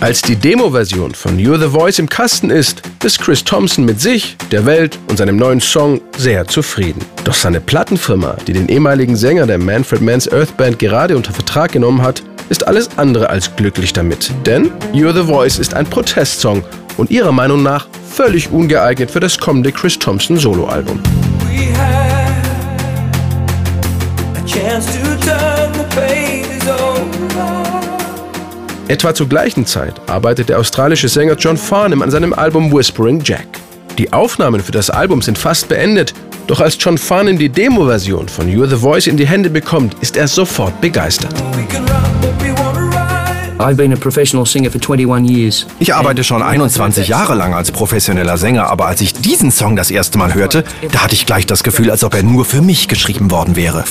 [0.00, 4.36] Als die Demo-Version von You're the Voice im Kasten ist, ist Chris Thompson mit sich,
[4.52, 7.04] der Welt und seinem neuen Song sehr zufrieden.
[7.24, 11.72] Doch seine Plattenfirma, die den ehemaligen Sänger der Manfred Mann's Earth Band gerade unter Vertrag
[11.72, 14.30] genommen hat, ist alles andere als glücklich damit.
[14.46, 16.62] Denn You're the Voice ist ein Protestsong
[16.96, 21.00] und ihrer Meinung nach völlig ungeeignet für das kommende Chris Thompson Soloalbum.
[28.88, 33.46] Etwa zur gleichen Zeit arbeitet der australische Sänger John Farnham an seinem Album Whispering Jack.
[33.98, 36.14] Die Aufnahmen für das Album sind fast beendet,
[36.46, 40.16] doch als John Farnham die Demo-Version von You're the Voice in die Hände bekommt, ist
[40.16, 41.34] er sofort begeistert.
[45.80, 49.90] Ich arbeite schon 21 Jahre lang als professioneller Sänger, aber als ich diesen Song das
[49.90, 50.62] erste Mal hörte,
[50.92, 53.82] da hatte ich gleich das Gefühl, als ob er nur für mich geschrieben worden wäre.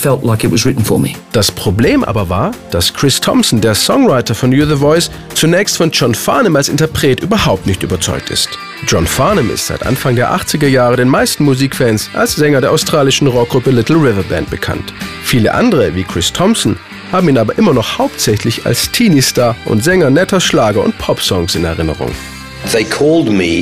[1.34, 5.92] Das Problem aber war, dass Chris Thompson, der Songwriter von You're the Voice, zunächst von
[5.92, 8.50] John Farnham als Interpret überhaupt nicht überzeugt ist.
[8.88, 13.28] John Farnham ist seit Anfang der 80er Jahre den meisten Musikfans als Sänger der australischen
[13.28, 14.94] Rockgruppe Little River Band bekannt.
[15.24, 16.78] Viele andere, wie Chris Thompson,
[17.12, 21.64] haben ihn aber immer noch hauptsächlich als Teenie-Star und Sänger netter Schlager- und Popsongs in
[21.64, 22.12] Erinnerung.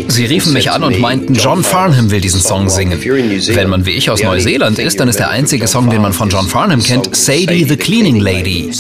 [0.08, 3.00] Sie riefen mich an und meinten, John Farnham will diesen Song singen.
[3.04, 6.30] Wenn man wie ich aus Neuseeland ist, dann ist der einzige Song, den man von
[6.30, 8.72] John Farnham kennt, Sadie the Cleaning Lady.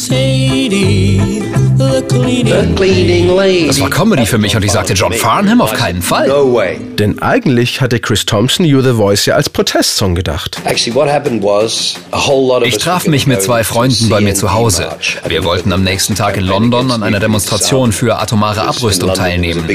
[3.67, 6.29] Das war Comedy für mich und ich sagte, John Farnham auf keinen Fall.
[6.97, 10.61] Denn eigentlich hatte Chris Thompson You the Voice ja als Protestsong gedacht.
[12.63, 14.87] Ich traf mich mit zwei Freunden bei mir zu Hause.
[15.27, 19.65] Wir wollten am nächsten Tag in London an einer Demonstration für atomare Abrüstung teilnehmen.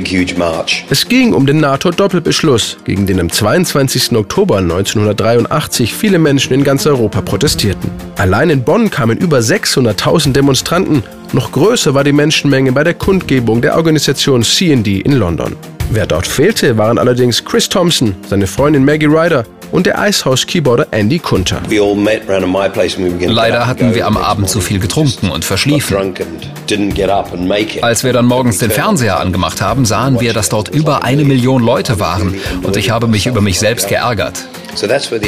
[0.88, 4.12] Es ging um den NATO-Doppelbeschluss, gegen den am 22.
[4.16, 7.90] Oktober 1983 viele Menschen in ganz Europa protestierten.
[8.16, 11.02] Allein in Bonn kamen über 600.000 Demonstranten.
[11.32, 15.54] Noch größer war die Menschenmenge bei der Kundgebung der Organisation CND in London.
[15.90, 21.20] Wer dort fehlte, waren allerdings Chris Thompson, seine Freundin Maggie Ryder und der Eishaus-Keyboarder Andy
[21.20, 21.60] Kunter.
[23.28, 26.14] Leider hatten wir am Abend zu viel getrunken und verschliefen.
[27.82, 31.62] Als wir dann morgens den Fernseher angemacht haben, sahen wir, dass dort über eine Million
[31.62, 34.44] Leute waren und ich habe mich über mich selbst geärgert.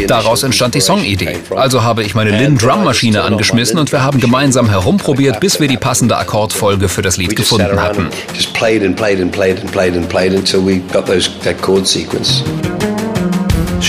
[0.06, 1.36] Daraus entstand die Songidee.
[1.54, 5.68] Also habe ich meine Lin Drum Maschine angeschmissen und wir haben gemeinsam herumprobiert, bis wir
[5.68, 8.08] die passende Akkordfolge für das Lied gefunden hatten.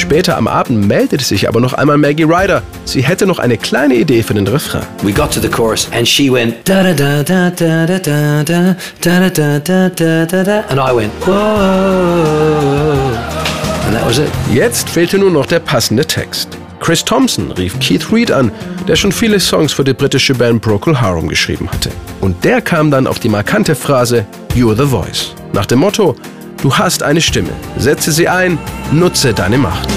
[0.03, 2.61] Später am Abend meldete sich aber noch einmal Maggie Ryder.
[2.83, 4.83] Sie hätte noch eine kleine Idee für den Refrain.
[5.01, 8.43] We got to the chorus and she went da da da da da da da
[8.43, 11.33] da da da da da da da and I went whoa
[13.85, 14.27] and that was it.
[14.53, 16.49] Jetzt fehlte nur noch der passende Text.
[16.81, 18.51] Chris Thompson rief Keith Reed an,
[18.89, 21.89] der schon viele Songs für die britische Band Procol Harum geschrieben hatte.
[22.19, 25.33] Und der kam dann auf die markante Phrase You're the Voice.
[25.53, 26.15] Nach dem Motto,
[26.63, 28.57] du hast eine Stimme, setze sie ein,
[28.91, 29.89] nutze deine Macht.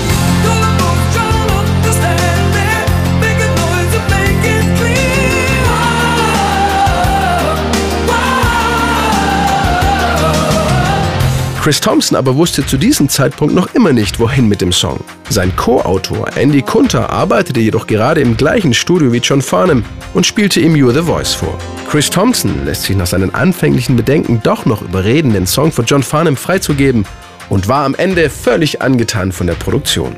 [11.67, 15.01] Chris Thompson aber wusste zu diesem Zeitpunkt noch immer nicht, wohin mit dem Song.
[15.31, 19.85] Sein Co-Autor Andy Kunter arbeitete jedoch gerade im gleichen Studio wie John Farnham
[20.15, 21.59] und spielte ihm You're the Voice vor.
[21.91, 26.05] Chris Thompson lässt sich nach seinen anfänglichen Bedenken doch noch überreden, den Song für John
[26.05, 27.05] Farnham freizugeben
[27.49, 30.17] und war am Ende völlig angetan von der Produktion.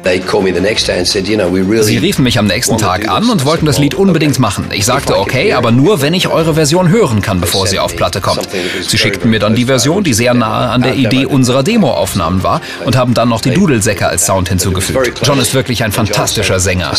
[1.85, 4.67] Sie riefen mich am nächsten Tag an und wollten das Lied unbedingt machen.
[4.73, 8.21] Ich sagte okay, aber nur, wenn ich eure Version hören kann, bevor sie auf Platte
[8.21, 8.49] kommt.
[8.87, 12.61] Sie schickten mir dann die Version, die sehr nahe an der Idee unserer Demo-Aufnahmen war
[12.85, 15.21] und haben dann noch die Dudelsäcke als Sound hinzugefügt.
[15.25, 16.91] John ist wirklich ein fantastischer Sänger.